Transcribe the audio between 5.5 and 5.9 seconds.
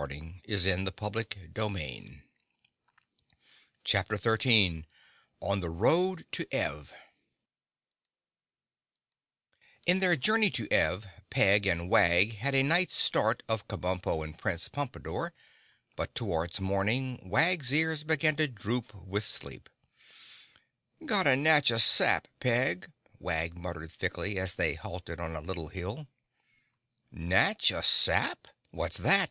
The